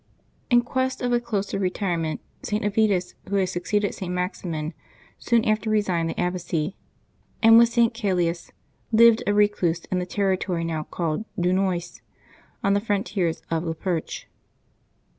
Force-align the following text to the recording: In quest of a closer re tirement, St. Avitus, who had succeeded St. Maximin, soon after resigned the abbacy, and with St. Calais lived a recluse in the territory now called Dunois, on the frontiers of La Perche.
In 0.49 0.63
quest 0.63 1.03
of 1.03 1.13
a 1.13 1.19
closer 1.19 1.59
re 1.59 1.69
tirement, 1.69 2.21
St. 2.41 2.65
Avitus, 2.65 3.13
who 3.29 3.35
had 3.35 3.49
succeeded 3.49 3.93
St. 3.93 4.11
Maximin, 4.11 4.73
soon 5.19 5.45
after 5.45 5.69
resigned 5.69 6.09
the 6.09 6.19
abbacy, 6.19 6.75
and 7.43 7.59
with 7.59 7.69
St. 7.69 7.93
Calais 7.93 8.49
lived 8.91 9.21
a 9.27 9.33
recluse 9.35 9.85
in 9.91 9.99
the 9.99 10.07
territory 10.07 10.63
now 10.63 10.81
called 10.85 11.25
Dunois, 11.39 12.01
on 12.63 12.73
the 12.73 12.81
frontiers 12.81 13.43
of 13.51 13.63
La 13.63 13.73
Perche. 13.73 14.25